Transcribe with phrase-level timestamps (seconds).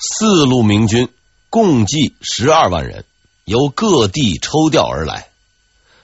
[0.00, 1.08] 四路明军
[1.50, 3.04] 共计十二万人，
[3.44, 5.28] 由各地抽调而来，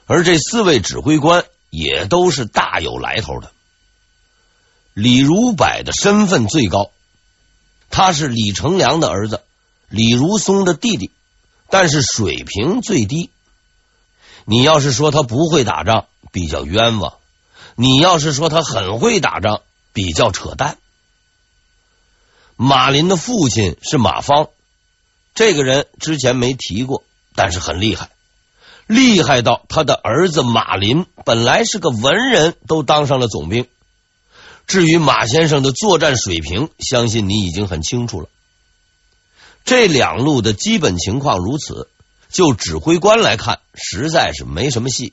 [0.06, 3.52] 而这四位指挥官也都是大有来头的。
[4.94, 6.90] 李如柏的身份最高，
[7.88, 9.42] 他是李成梁的儿子，
[9.88, 11.12] 李如松的弟弟，
[11.70, 13.30] 但是水平最低。
[14.44, 17.14] 你要是说他不会打仗，比较冤枉；
[17.76, 20.78] 你要是说他很会打仗，比较扯淡。
[22.56, 24.48] 马林的父亲是马芳，
[25.34, 27.02] 这个人之前没提过，
[27.34, 28.10] 但是很厉害，
[28.86, 33.66] 厉害到他的儿子马林本来是个文人，都当上了总兵。
[34.66, 38.28] 至于马先生的作战水平，相信你已经很清楚了。
[39.64, 41.90] 这两路的基本情况如此，
[42.30, 45.12] 就指挥官来看，实在是没什么戏。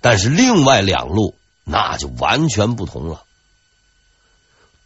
[0.00, 3.22] 但是另外两路那就完全不同了。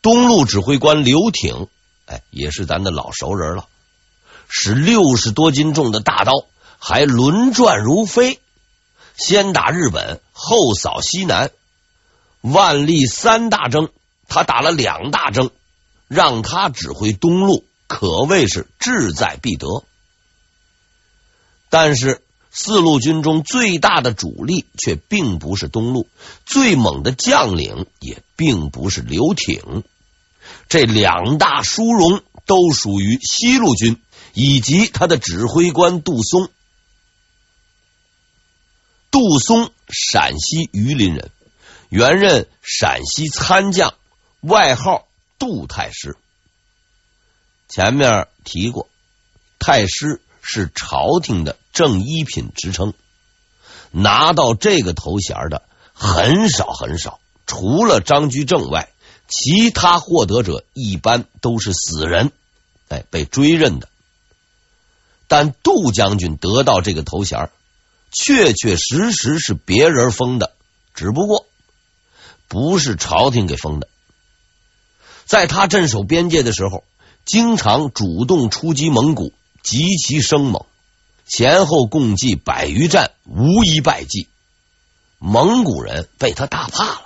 [0.03, 1.69] 东路指挥官刘挺，
[2.07, 3.69] 哎，也是咱的老熟人了，
[4.49, 6.33] 使六十多斤重的大刀，
[6.79, 8.41] 还轮转如飞，
[9.17, 11.51] 先打日本，后扫西南，
[12.41, 13.91] 万历三大征，
[14.27, 15.51] 他打了两大征，
[16.09, 19.85] 让他指挥东路，可谓是志在必得。
[21.69, 26.09] 但是四路军中最大的主力却并不是东路，
[26.45, 29.85] 最猛的将领也并不是刘挺。
[30.69, 34.01] 这两大殊荣都属于西路军
[34.35, 36.49] 以及他的指挥官杜松。
[39.13, 41.31] 杜松，陕西榆林人，
[41.89, 43.95] 原任陕西参将，
[44.41, 45.07] 外号
[45.39, 46.17] 杜太师。
[47.69, 48.89] 前面提过，
[49.59, 50.21] 太师
[50.53, 52.93] 是朝廷的正一品职称，
[53.93, 55.63] 拿到这个头衔的
[55.93, 58.91] 很少很少，除了张居正外。
[59.29, 62.33] 其他获得者一般都是死人，
[62.89, 63.89] 哎，被追认的。
[65.29, 67.49] 但杜将军得到这个头衔，
[68.11, 70.53] 确确实实是别人封的，
[70.95, 71.47] 只不过
[72.49, 73.87] 不是朝廷给封的。
[75.27, 76.83] 在他镇守边界的时候，
[77.25, 80.67] 经常主动出击蒙古，极其生猛，
[81.27, 84.27] 前后共计百余战，无一败绩。
[85.19, 87.03] 蒙古人被他打怕了，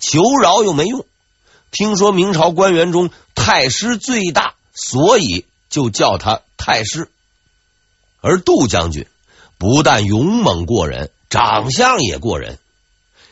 [0.00, 1.04] 求饶又没用。
[1.70, 7.10] 听说明朝官员中太师最大，所以就叫他太师。
[8.20, 9.06] 而杜将军
[9.58, 12.58] 不但勇猛过人，长相也过人，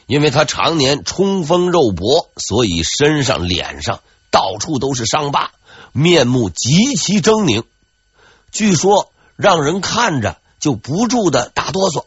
[0.07, 4.01] 因为他常年冲锋肉搏，所以身上、脸上
[4.31, 5.53] 到处都是伤疤，
[5.93, 7.65] 面目极其狰狞。
[8.53, 12.05] 据说让人看着就不住的打哆嗦。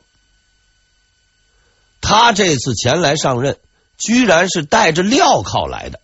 [2.02, 3.58] 他这次前来上任，
[3.98, 6.00] 居然是带着镣铐来的。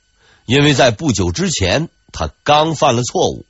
[0.46, 3.46] 因为在不久之前，他刚犯了错误。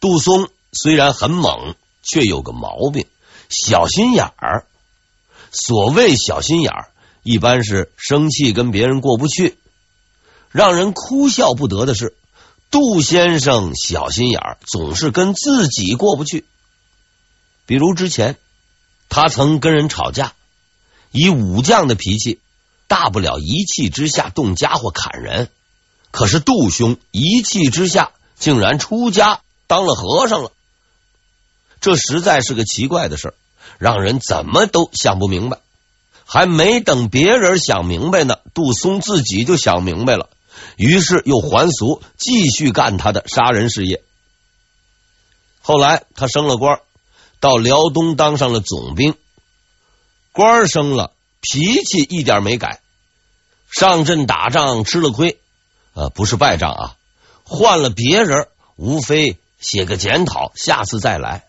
[0.00, 3.06] 杜松虽然很猛，却有个毛病，
[3.48, 4.66] 小心眼儿。
[5.52, 6.90] 所谓小心眼儿，
[7.22, 9.56] 一般是生气跟别人过不去。
[10.50, 12.14] 让人哭笑不得的是，
[12.70, 16.44] 杜先生小心眼儿，总是跟自己过不去。
[17.66, 18.36] 比如之前，
[19.08, 20.32] 他曾跟人吵架，
[21.10, 22.40] 以武将的脾气。
[22.86, 25.48] 大不了一气之下动家伙砍人，
[26.10, 30.50] 可是杜兄一气之下竟然出家当了和尚了，
[31.80, 33.32] 这实在是个奇怪的事，
[33.78, 35.60] 让人怎么都想不明白。
[36.24, 40.28] 还没等别人想明白呢，杜松自己就想明白了，
[40.76, 44.02] 于是又还俗，继续干他的杀人事业。
[45.60, 46.80] 后来他升了官，
[47.38, 49.14] 到辽东当上了总兵，
[50.32, 51.12] 官升了。
[51.42, 52.80] 脾气一点没改，
[53.70, 55.38] 上阵打仗吃了亏，
[55.94, 56.96] 呃，不是败仗啊，
[57.44, 61.46] 换了别人，无非写个检讨，下次再来。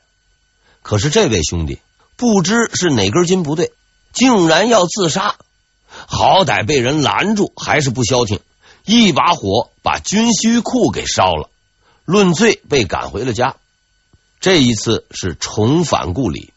[0.82, 1.80] 可是这位兄弟
[2.16, 3.74] 不知是哪根筋不对，
[4.14, 5.36] 竟然要自杀，
[5.90, 8.40] 好歹被人拦住，还是不消停，
[8.86, 11.50] 一把火把军需库给烧了，
[12.06, 13.56] 论罪被赶回了家。
[14.40, 16.52] 这一次是重返故里。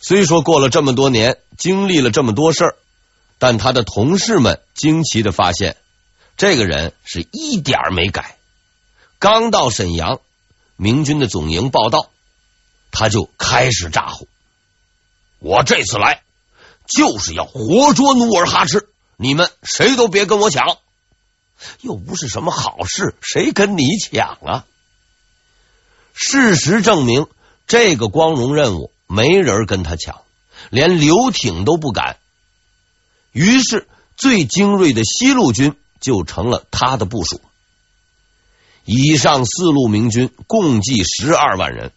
[0.00, 2.76] 虽说过了这么多年，经历了这么多事儿，
[3.38, 5.76] 但他的同事们惊奇的发现，
[6.36, 8.36] 这个人是一点没改。
[9.18, 10.20] 刚到沈阳，
[10.76, 12.10] 明军的总营报道，
[12.90, 14.28] 他就开始咋呼
[15.40, 16.22] ：“我这次来
[16.86, 20.78] 就是要活捉努尔哈赤，你们谁都别跟我抢。
[21.80, 24.64] 又不是什么好事，谁跟你抢啊？”
[26.12, 27.26] 事实证明，
[27.66, 28.90] 这个光荣任务。
[29.08, 30.22] 没人跟他抢，
[30.68, 32.16] 连刘挺都不敢。
[33.30, 33.86] 于是，
[34.16, 37.40] 最精锐的西路军就成了他的部署。
[38.84, 41.92] 以上四路明军共计十二万人，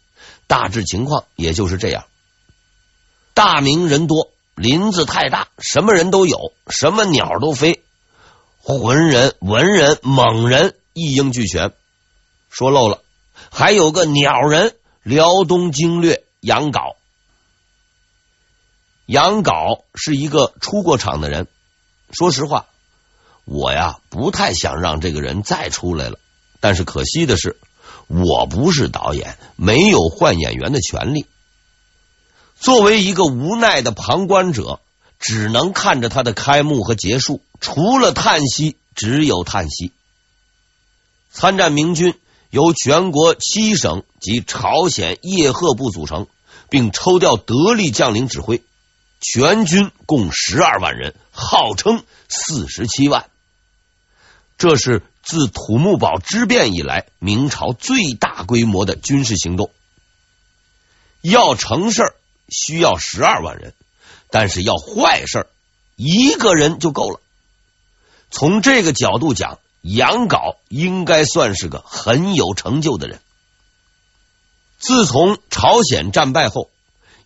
[0.45, 2.05] 大致情况也就是这样。
[3.33, 4.29] 大明人多，
[4.59, 7.81] 林子太大，什么人都有，什么鸟都飞，
[8.61, 11.71] 浑人、文人、猛人一应俱全。
[12.49, 13.01] 说漏了，
[13.51, 16.97] 还有个鸟人，辽东经略杨镐。
[19.05, 21.47] 杨镐是一个出过场的人。
[22.11, 22.65] 说实话，
[23.45, 26.19] 我呀不太想让这个人再出来了。
[26.59, 27.57] 但是可惜的是，
[28.07, 31.27] 我不是导演，没有换演员的权利。
[32.59, 34.81] 作为一个无奈的旁观者，
[35.17, 39.91] 只能看着他的开幕和结束，除了叹息，只有叹息。
[41.31, 42.15] 参战明军
[42.49, 46.27] 由全国七省及朝鲜叶赫部组成，
[46.69, 48.61] 并抽调得力将领指挥，
[49.21, 53.29] 全军共十二万人，号称四十七万。
[54.57, 59.71] 这是自土木堡之变以来明朝最大规模的军事行动。
[61.21, 62.15] 要成事儿
[62.51, 63.73] 需要十二万人，
[64.29, 65.47] 但是要坏事
[65.95, 67.19] 一个人就够了。
[68.31, 73.19] 从这个角度讲，杨镐应该算是个很有成就的人。
[74.77, 76.69] 自从朝鲜战败后，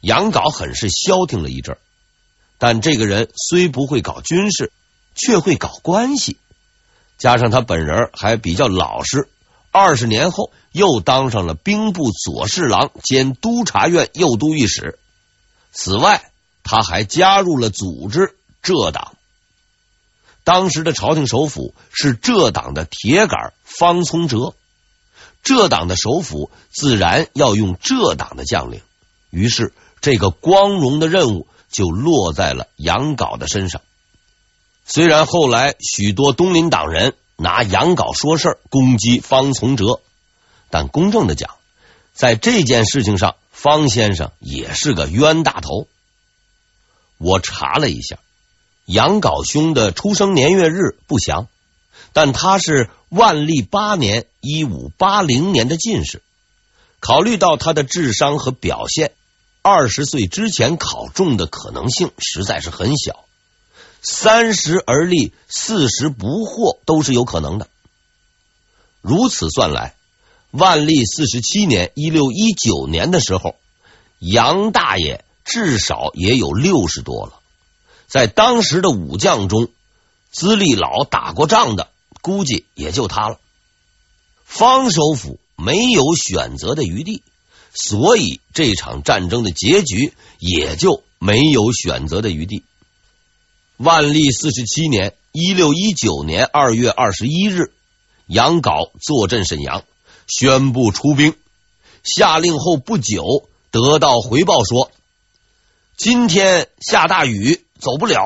[0.01, 1.77] 杨镐很是消停了一阵，
[2.57, 4.71] 但这个人虽不会搞军事，
[5.13, 6.37] 却会搞关系。
[7.17, 9.29] 加上他本人还比较老实，
[9.71, 14.97] 二十年后又当上了兵部左侍郎兼督察院右都御史。
[15.73, 16.31] 此外，
[16.63, 19.15] 他还加入了组织浙党。
[20.45, 24.53] 当时的朝廷首辅是浙党的铁杆方从哲，
[25.41, 28.81] 浙党的首辅自然要用浙党的将领。
[29.29, 33.81] 于是，这个光荣的任务就落在了杨镐的身上。
[34.85, 40.01] 虽然后来许多东林党人拿杨镐说事儿，攻击方从哲，
[40.69, 41.55] 但公正的讲，
[42.13, 45.87] 在这件事情上，方先生也是个冤大头。
[47.17, 48.19] 我查了一下，
[48.85, 51.47] 杨镐兄的出生年月日不详，
[52.13, 56.21] 但他是万历八年（一五八零年）的进士。
[56.99, 59.13] 考虑到他的智商和表现，
[59.61, 63.25] 二十岁之前考中的可能性实在是很小。
[64.01, 67.67] 三十而立，四十不惑，都是有可能的。
[69.01, 69.95] 如此算来，
[70.53, 73.55] 万历四十七年（一六一九年）的时候，
[74.19, 77.39] 杨大爷至少也有六十多了。
[78.07, 79.69] 在当时的武将中，
[80.29, 81.89] 资历老、打过仗的，
[82.21, 83.39] 估计也就他了。
[84.45, 87.23] 方首府没有选择的余地，
[87.73, 92.61] 所以这场战争的结局也就没有选择的余地。
[93.77, 97.73] 万历四十七年（一六一九年）二月二十一日，
[98.27, 99.83] 杨镐坐镇沈阳，
[100.27, 101.35] 宣布出兵。
[102.03, 104.91] 下令后不久，得到回报说
[105.97, 108.25] ：“今天下大雨，走不了，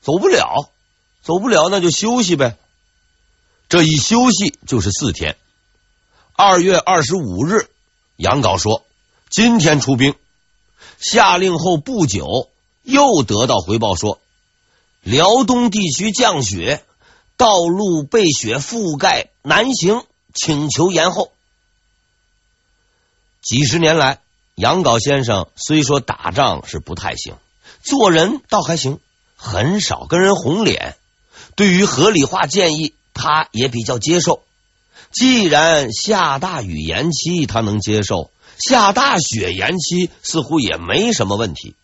[0.00, 0.70] 走不了，
[1.22, 2.56] 走不了，那就休息呗。”
[3.68, 5.36] 这一休息就是四天。
[6.34, 7.68] 二月二十五日，
[8.16, 8.84] 杨镐说
[9.30, 10.14] ：“今天出兵。”
[10.98, 12.48] 下令后不久。
[12.82, 14.20] 又得到回报说，
[15.02, 16.84] 辽东地区降雪，
[17.36, 20.04] 道路被雪覆盖，难行，
[20.36, 21.32] 请求延后。
[23.42, 24.20] 几十年来，
[24.54, 27.36] 杨镐先生虽说打仗是不太行，
[27.82, 29.00] 做人倒还行，
[29.36, 30.96] 很少跟人红脸。
[31.54, 34.42] 对于合理化建议，他也比较接受。
[35.12, 41.74] 既然下大雨延期，他能接受；下大雪延期，似乎也没什么问题。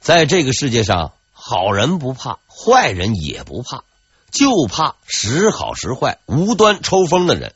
[0.00, 3.84] 在这个世界上，好人不怕，坏人也不怕，
[4.30, 7.54] 就怕时好时坏、无端抽风的人。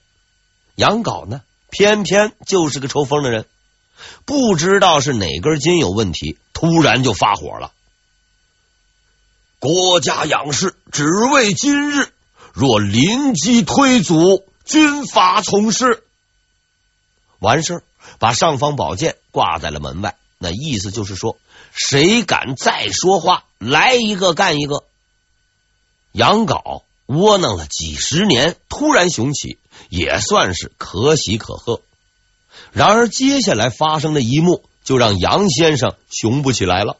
[0.74, 3.46] 杨镐呢，偏偏就是个抽风的人，
[4.24, 7.72] 不知道是哪根筋有问题，突然就发火了。
[9.58, 12.12] 国家养士只为今日，
[12.52, 16.02] 若临机推阻，军法从事。
[17.38, 17.82] 完事儿，
[18.18, 20.16] 把尚方宝剑挂在了门外。
[20.38, 21.38] 那意思就是说，
[21.72, 24.84] 谁敢再说话，来一个干一个。
[26.12, 31.80] 杨镐窝囊了几十年，突然雄起，也算是可喜可贺。
[32.72, 36.96] 然而，接下来发生的一幕就让杨先生雄不起来了。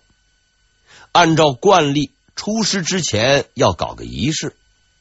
[1.13, 4.57] 按照惯例，出师之前要搞个仪式，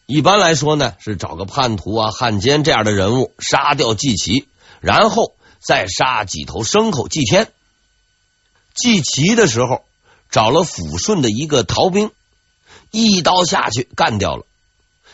[0.05, 4.45] 一般来说呢，是找个叛徒啊、汉奸这样的人物杀掉祭旗，
[4.81, 7.51] 然后再杀几头牲口祭天。
[8.73, 9.85] 祭旗的时候，
[10.29, 12.11] 找了抚顺的一个逃兵，
[12.91, 14.45] 一刀下去干掉了。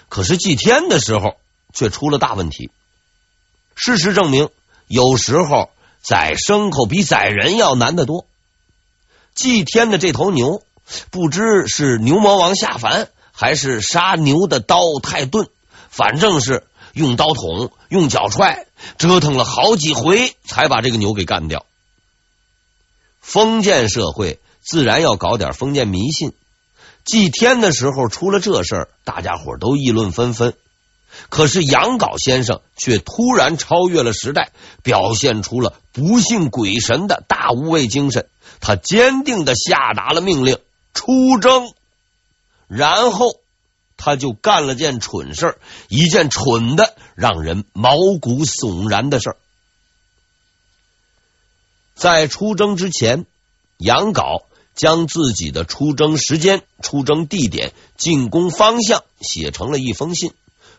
[0.09, 1.37] 可是祭天的时候，
[1.73, 2.71] 却出了大问题。
[3.75, 4.49] 事实证明，
[4.87, 5.69] 有时候
[6.01, 8.25] 宰牲口比宰人要难得多。
[9.35, 10.63] 祭天的这头牛，
[11.11, 15.47] 不知是牛魔王下凡，还是杀牛的刀太钝，
[15.89, 18.65] 反正是用刀捅、用脚踹，
[18.97, 21.65] 折腾了好几回，才把这个牛给干掉。
[23.21, 26.33] 封建社会自然要搞点封建迷信。
[27.07, 30.53] 祭天的时候出了这事儿，大家伙都议论纷纷。
[31.29, 34.51] 可是杨镐先生却突然超越了时代，
[34.83, 38.27] 表现出了不信鬼神的大无畏精神。
[38.59, 40.59] 他坚定的下达了命令：
[40.93, 41.71] 出征。
[42.67, 43.39] 然后
[43.95, 49.37] 他就干了件蠢事，一件蠢的让人毛骨悚然的事儿。
[51.95, 53.25] 在出征之前，
[53.77, 54.43] 杨镐。
[54.77, 60.33] 将自己的出征时间、出征地点、进攻方向写成了一封信，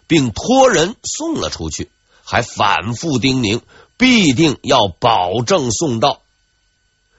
[0.07, 1.91] 并托人送了出去，
[2.23, 3.61] 还反复叮咛
[3.97, 6.23] 必定要保证送到。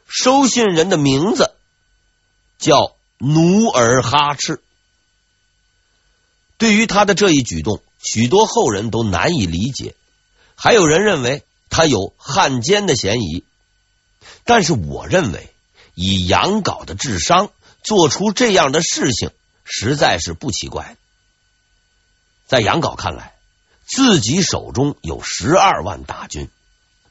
[0.08, 1.52] 收信人的名字
[2.58, 4.62] 叫努尔哈赤。
[6.58, 9.96] 对于他的这一举动，许多后人都难以理解，
[10.56, 13.44] 还有人认为他有汉奸的嫌疑，
[14.46, 15.50] 但是我认为。
[16.02, 17.52] 以杨镐的智商
[17.84, 19.32] 做出这样的事情，
[19.66, 20.96] 实在是不奇怪。
[22.48, 23.34] 在杨镐看来，
[23.86, 26.48] 自己手中有十二万大军，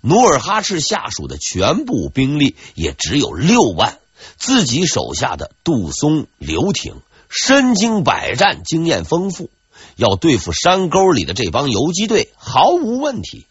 [0.00, 3.98] 努尔哈赤下属的全部兵力也只有六万，
[4.38, 9.50] 自己手下的杜松、刘挺身经百战，经验丰富，
[9.96, 13.44] 要对付山沟里的这帮游击队毫无问题。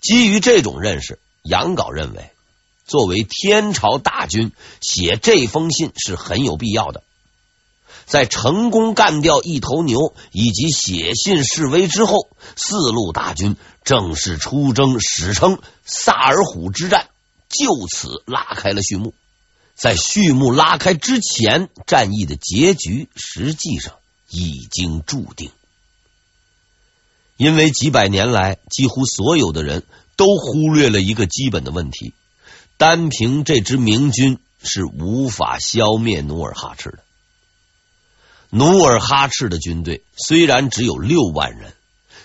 [0.00, 2.30] 基于这种认识，杨镐认为。
[2.86, 7.02] 作为天朝大军，写这封信是很有必要的。
[8.06, 17.08] 在成功干掉一头牛以及写信示威之后，四路大军正式出征，史称萨尔浒之战
[17.48, 19.12] 就此拉开了序幕。
[19.74, 23.94] 在序幕拉开之前，战役的结局实际上
[24.30, 25.50] 已经注定，
[27.36, 29.82] 因为几百年来，几乎所有的人
[30.16, 32.14] 都忽略了一个基本的问题。
[32.76, 36.98] 单凭这支明军是无法消灭努尔哈赤的。
[38.50, 41.74] 努尔哈赤的军队虽然只有六万人，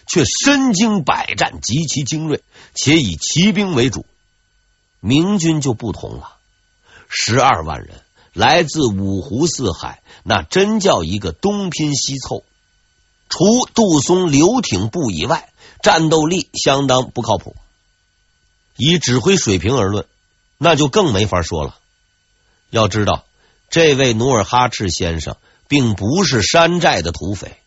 [0.07, 2.43] 却身经百战，极其精锐，
[2.75, 4.05] 且以骑兵为主。
[4.99, 6.35] 明军就不同了，
[7.09, 8.01] 十二万人
[8.33, 12.43] 来自五湖四海，那真叫一个东拼西凑。
[13.29, 15.49] 除杜松、刘挺部以外，
[15.81, 17.55] 战斗力相当不靠谱。
[18.75, 20.05] 以指挥水平而论。
[20.63, 21.75] 那就更没法说了。
[22.69, 23.25] 要知道，
[23.71, 25.35] 这位努尔哈赤先生
[25.67, 27.57] 并不是山寨的土匪，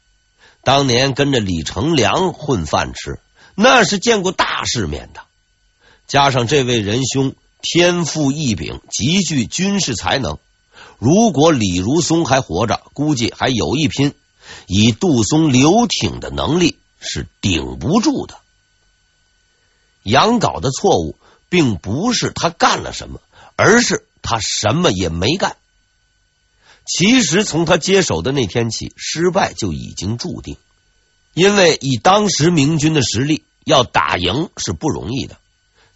[0.63, 3.19] 当年跟着李成梁混饭吃，
[3.57, 5.23] 那是见过大世面的。
[6.07, 10.39] 加上这位仁兄天赋异禀，极具军事才能，
[11.01, 14.15] 如果李如松还活着，估计还有一拼。
[14.69, 18.37] 以杜松、刘挺的能力，是顶不住的。
[20.05, 21.19] 杨镐的错误。
[21.49, 23.21] 并不是他干了什么，
[23.57, 25.57] 而是他什么也没干。
[26.87, 30.57] 其实从他接手的那天起，失败就已经注定。
[31.33, 35.37] 因为以当时明军的实力，要打赢是不容易的，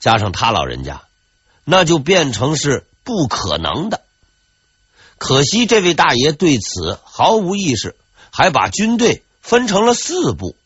[0.01, 1.03] 加上他老人家，
[1.65, 4.03] 那就变成是不可能的。
[5.19, 7.95] 可惜这位大爷对此毫无意识，
[8.31, 10.57] 还把军队分成了四部，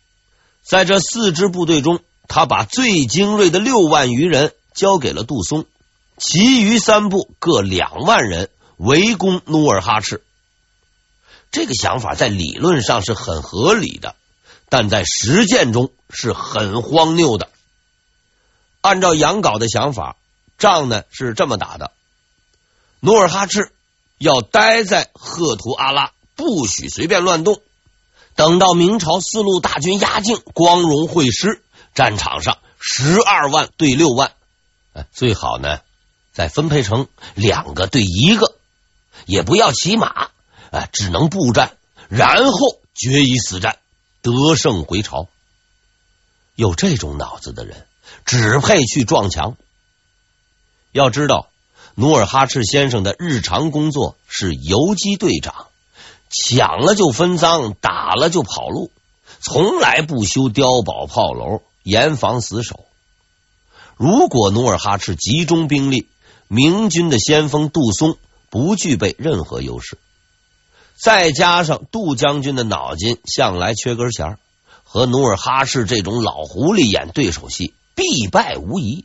[0.62, 4.54] 在这四支部队中，他把最精锐的六万余人。
[4.74, 5.66] 交给了杜松，
[6.18, 10.22] 其余三部各两万人围攻努尔哈赤。
[11.50, 14.14] 这个想法在理论上是很合理的，
[14.68, 17.50] 但在实践中是很荒谬的。
[18.80, 20.16] 按照杨镐的想法，
[20.58, 21.92] 仗呢是这么打的：
[23.00, 23.70] 努尔哈赤
[24.18, 27.60] 要待在赫图阿拉，不许随便乱动。
[28.34, 31.62] 等到明朝四路大军压境，光荣会师，
[31.94, 34.32] 战场上十二万对六万。
[35.12, 35.80] 最好呢，
[36.32, 38.54] 再分配成两个对一个，
[39.26, 40.30] 也不要骑马，
[40.70, 41.76] 啊，只能步战，
[42.08, 43.78] 然后决一死战，
[44.20, 45.28] 得胜回朝。
[46.54, 47.86] 有这种脑子的人，
[48.24, 49.56] 只配去撞墙。
[50.92, 51.48] 要知道，
[51.94, 55.68] 努尔哈赤先生的日常工作是游击队长，
[56.28, 58.90] 抢了就分赃，打了就跑路，
[59.40, 62.84] 从来不修碉堡炮楼，严防死守。
[63.96, 66.08] 如果努尔哈赤集中兵力，
[66.48, 68.16] 明军的先锋杜松
[68.50, 69.98] 不具备任何优势。
[70.94, 74.38] 再加上杜将军的脑筋向来缺根弦，
[74.84, 79.04] 和努尔哈赤这种老狐狸演对手戏，必败无疑。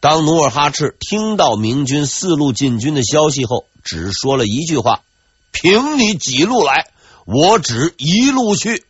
[0.00, 5.02] 当努尔哈赤听到明军四路进军的消息后，只说了一句话
[5.52, 6.90] ：“凭你几路来，
[7.24, 8.84] 我只一路去。”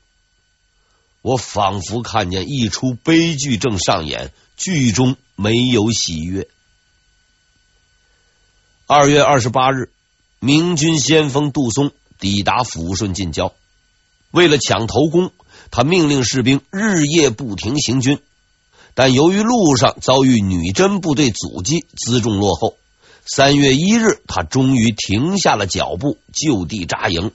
[1.26, 6.46] 我仿佛看见一出悲剧正上演，剧中没有喜悦。
[8.86, 9.90] 二月二十八日，
[10.38, 11.90] 明军先锋杜松
[12.20, 13.52] 抵达抚顺近郊。
[14.30, 15.32] 为了抢头功，
[15.72, 18.20] 他命令士兵日夜不停行军，
[18.94, 22.76] 但由于路上遭遇女真部队阻击，辎重落后。
[23.24, 27.32] 三月一日，他终于停下了脚步，就地扎营。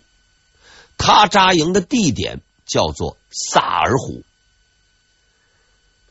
[0.98, 2.40] 他扎营的地点
[2.72, 4.24] 叫做萨尔浒。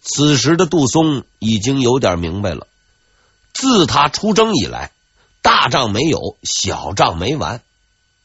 [0.02, 2.66] 此时的杜松已经有点明白了，
[3.54, 4.92] 自他出征以来，
[5.40, 7.62] 大仗没有，小仗没完。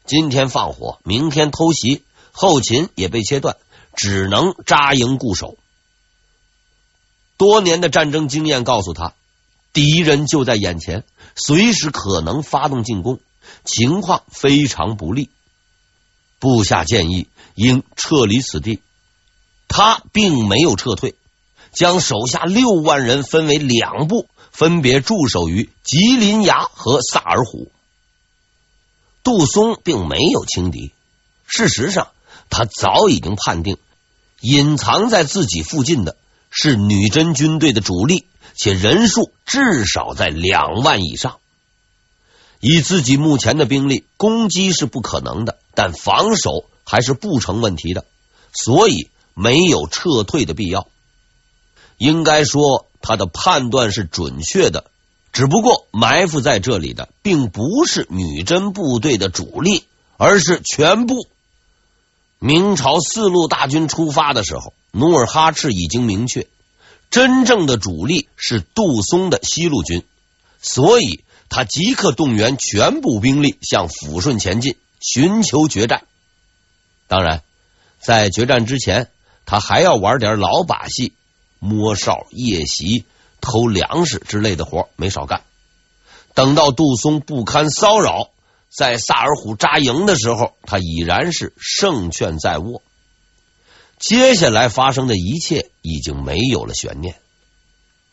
[0.04, 2.02] 今天放火，明天偷袭。
[2.38, 3.56] 后勤也被切断，
[3.94, 5.56] 只能扎营固守。
[7.38, 9.14] 多年的战争经验告诉他，
[9.72, 13.18] 敌人就在眼前，随时可能发动进攻，
[13.64, 15.30] 情况非常不利。
[16.46, 17.26] 部下建议
[17.56, 18.80] 应撤离此地，
[19.66, 21.16] 他并没有撤退，
[21.72, 27.66] 将手下六万人分为两部，分别驻守于吉林崖和萨尔浒。
[29.24, 30.92] 杜松并没有轻敌，
[31.48, 32.06] 事实上。
[32.48, 33.76] 他早已经判定，
[34.40, 36.16] 隐藏在自己附近的
[36.48, 38.24] 是女真军队的主力，
[38.54, 41.38] 且人数至少在两万以上。
[42.60, 48.04] 以自己目前的兵力，攻击是不可能的，但防守还是不成问题的，
[48.52, 50.88] 所以没有撤退的必要。
[51.98, 54.90] 应该说，他的判断是准确的，
[55.32, 59.84] 只不过埋伏在这里的并不是女真部队的主力，
[60.16, 61.28] 而是全部。
[62.38, 66.46] 明朝四路大军出发的时候，努尔哈赤已经明确，
[67.10, 70.04] 真正的主力是杜松的西路军，
[70.60, 76.04] 所以他即刻动员全部兵力向抚顺前进，寻求决战。
[77.08, 77.42] 当然，
[78.00, 79.10] 在决战之前，
[79.44, 81.12] 他还要玩点老把戏，
[81.58, 83.04] 摸哨、夜袭、
[83.40, 85.42] 偷粮食之类的活没少干。
[86.34, 88.30] 等到杜松不堪骚扰。
[88.68, 92.82] 在萨尔浒扎营的时候，他已然是胜券在握。
[93.98, 97.14] 接下来发生的一切已经没有了悬念。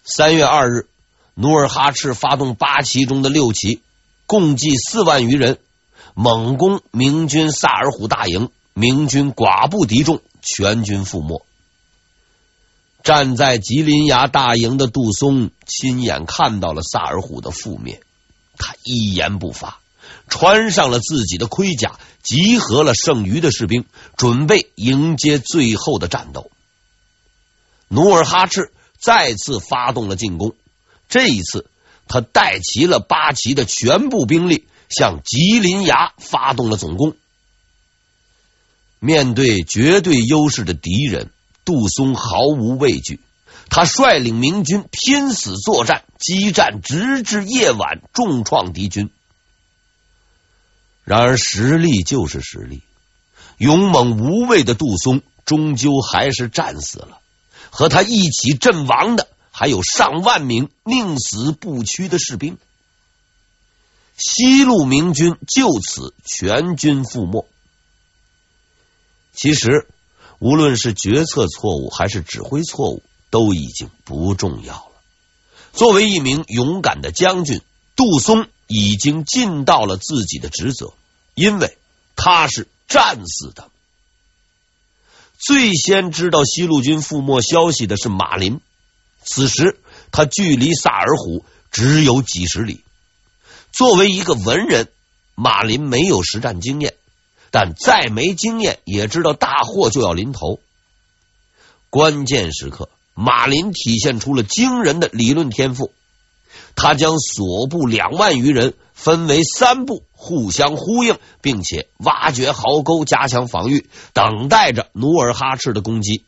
[0.06, 0.88] 三月二日，
[1.34, 3.82] 努尔哈赤发动八旗中的六旗，
[4.26, 5.58] 共计四万余人，
[6.14, 11.46] 猛攻明军萨尔浒大营，明军寡不敌众，全军覆没。
[13.04, 18.02] 站在吉林崖大营的杜松亲眼看到了萨尔浒的覆灭，
[18.58, 19.80] 他一言不发。
[20.30, 26.50] 穿上了自己的盔甲，集合了剩余的士兵，准备迎接最后的战斗。
[27.90, 30.56] 努尔哈赤再次发动了进攻，
[31.10, 31.70] 这一次
[32.08, 37.16] 他带齐了八旗的全部兵力，向吉林崖发动了总攻。
[39.00, 41.30] 面对绝对优势的敌人，
[41.66, 43.20] 杜松毫无畏惧，
[43.70, 49.10] 他率领明军拼死作战，激战直至夜晚，重创敌军。
[51.04, 52.82] 然而，实力就是实力。
[53.58, 57.20] 勇猛无畏的杜松终究还是战死了。
[57.70, 62.58] 和他一起阵亡的还有上万名宁死不屈的士兵。
[64.18, 67.48] 西路明军就此全军覆没。
[69.34, 69.88] 其实，
[70.40, 74.92] 无论是决策错误还是指挥错误，都已经不重要了。
[75.72, 77.62] 作为一名勇敢的将军，
[77.96, 78.48] 杜松。
[78.66, 80.94] 已经尽到了自己的职责，
[81.36, 81.78] 因为
[82.16, 83.70] 他是战死的。
[85.38, 88.62] 最先知道西路军覆没消息的是马林，
[89.24, 89.78] 此时
[90.12, 92.84] 他距离萨尔浒只有几十里。
[93.74, 94.88] 作为一个文人，
[95.34, 96.94] 马林没有实战经验，
[97.50, 100.60] 但再没经验也知道大祸就要临头。
[101.90, 105.92] 关键时刻，马林体现出了惊人的理论天赋。
[106.76, 116.24] 他将所部两万余人分为三部，互相呼应，并且挖掘壕沟，加强防御，等待着努尔哈赤的攻击。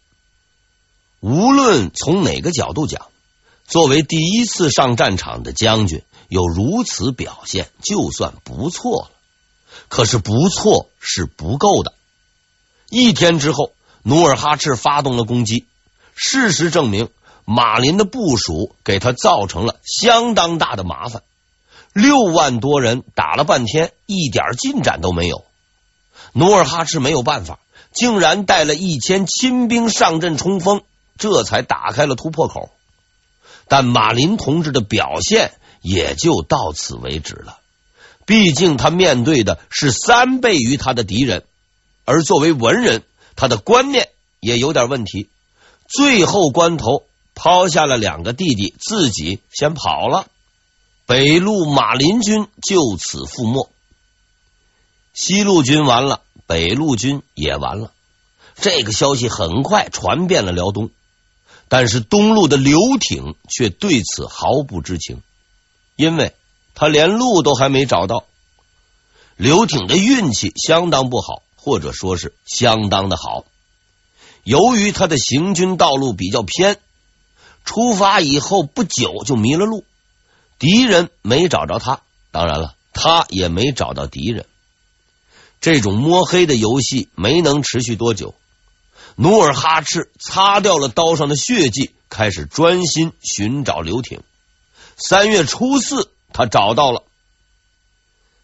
[1.20, 3.08] 无论从哪个角度讲，
[3.68, 9.12] 作为第一次上战场的将军，有如此表现，就算不错了。
[9.88, 11.94] 可是不错是不够的。
[12.90, 13.72] 一天之后，
[14.04, 15.66] 努尔哈赤发动了攻击。
[16.16, 17.10] 事实证明。
[17.48, 21.22] 马林的部署给他造成了相当大的麻烦，
[21.94, 25.46] 六万多人打了半天，一点进展都没有。
[26.34, 27.60] 努尔哈赤没有办法，
[27.94, 30.82] 竟然带了一千亲兵上阵冲锋，
[31.20, 32.72] 这才打开了突破口。
[33.68, 35.54] 但马林同志的表现
[35.86, 37.60] 也就到此为止了。
[38.26, 41.43] 毕竟他面对的是三倍于他的敌人，
[42.06, 43.04] 而作为文人，
[43.36, 45.30] 他的观念也有点问题。
[45.88, 47.04] 最后关头，
[47.36, 50.26] 抛下了两个弟弟，自己先跑了。
[51.06, 53.69] 北路马林军就此覆没。
[55.13, 57.91] 西路军完了，北路军也完了。
[58.56, 60.89] 这个消息很快传遍了辽东，
[61.67, 65.21] 但是东路的刘挺却对此毫不知情，
[65.96, 66.34] 因为
[66.74, 68.26] 他连路都还没找到。
[69.38, 73.46] 刘挺的运气相当不好，或者说是相当的好。
[74.44, 76.78] 由于他的行军道路比较偏，
[77.64, 79.84] 出发以后不久就迷了路，
[80.60, 84.46] 敌人没找着他，当然了，他也没找到敌人。
[85.60, 88.36] 这种摸黑的游戏没能持续多久。
[89.16, 94.22] 努尔哈赤擦掉了刀上的血迹，开始专心寻找刘挺。
[94.98, 97.04] 三月初四，他找到了。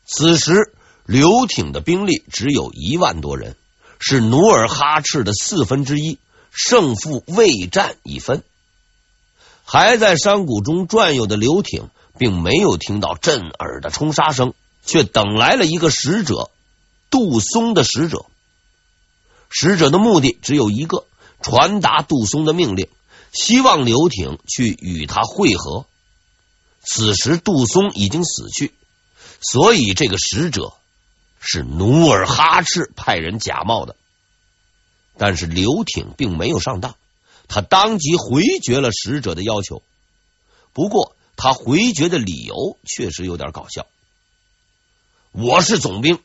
[0.06, 0.74] 此时，
[1.06, 3.56] 刘挺的兵力只有一万多人。
[4.04, 6.18] 是努尔哈赤的四分之一，
[6.52, 8.44] 胜负未占一分。
[9.64, 16.50] 还在山谷中转悠的刘挺，并没有听到震耳的冲杀声，却等来了一个使者——
[17.12, 18.26] 杜松的使者。
[19.52, 21.06] 使者的目的只有一个：
[21.44, 22.90] 传达杜松的命令，
[23.32, 25.86] 希望刘挺去与他会合。
[26.84, 28.74] 此时杜松已经死去，
[29.42, 30.74] 所以这个使者。
[31.44, 33.96] 是努尔哈赤派人假冒的，
[35.18, 36.96] 但是刘挺并没有上当，
[37.48, 39.82] 他当即回绝了使者的要求。
[40.72, 43.88] 不过他回绝的理由确实有点搞笑。
[45.32, 46.20] 我是总兵，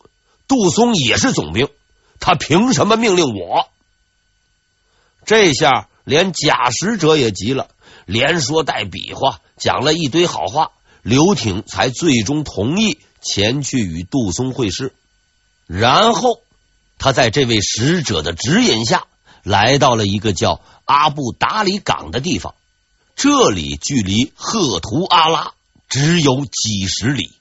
[0.49, 1.71] 杜松也是总兵，
[2.21, 3.71] 他凭什么命令我？
[5.25, 7.71] 这下连假使者也急了，
[8.07, 10.71] 连说带比划，讲了一堆好话，
[11.03, 14.95] 刘挺才最终同意前去与杜松会师。
[15.66, 16.40] 然后，
[16.99, 19.07] 他在这位使者的指引下，
[19.42, 22.55] 来到了一个叫阿布达里港的地方。
[23.16, 25.55] 这里距离赫图阿拉
[25.88, 27.33] 只有几十里。